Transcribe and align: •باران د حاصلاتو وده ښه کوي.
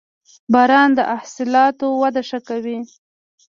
•باران 0.53 0.89
د 0.97 0.99
حاصلاتو 1.21 1.87
وده 2.01 2.21
ښه 2.29 2.39
کوي. 2.47 2.79